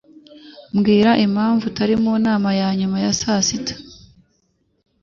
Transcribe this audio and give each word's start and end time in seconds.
Mbwira 0.75 1.11
impamvu 1.25 1.63
utari 1.69 1.95
mu 2.03 2.13
nama 2.25 2.49
ya 2.59 2.67
nyuma 2.79 2.97
ya 3.05 3.11
saa 3.21 3.41
sita. 3.47 3.75